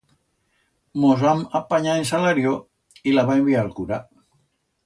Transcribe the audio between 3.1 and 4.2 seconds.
y la va enviar a'l cura.